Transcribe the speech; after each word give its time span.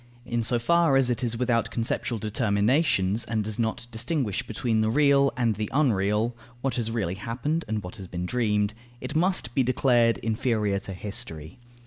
In 0.25 0.41
so 0.41 0.57
far 0.57 0.95
as 0.95 1.11
it 1.11 1.23
is 1.23 1.37
without 1.37 1.69
conceptual 1.69 2.17
determinations 2.17 3.23
and 3.23 3.43
does 3.43 3.59
not 3.59 3.85
distinguish 3.91 4.41
between 4.41 4.81
the 4.81 4.89
real 4.89 5.31
and 5.37 5.53
the 5.55 5.69
unreal, 5.71 6.35
what 6.61 6.73
has 6.77 6.89
really 6.89 7.13
happened 7.13 7.63
and 7.67 7.83
what 7.83 7.97
has 7.97 8.07
been 8.07 8.25
dreamed, 8.25 8.73
it 8.99 9.15
must 9.15 9.53
be 9.53 9.61
declared 9.61 10.17
inferior 10.17 10.79
to 10.79 10.93
History. 10.93 11.59